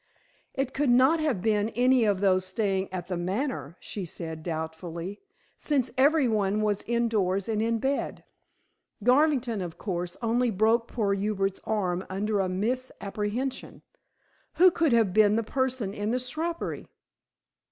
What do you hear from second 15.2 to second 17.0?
the person in the shrubbery?"